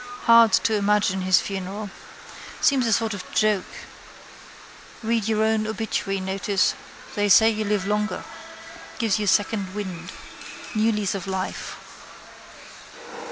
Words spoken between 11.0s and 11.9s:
of life.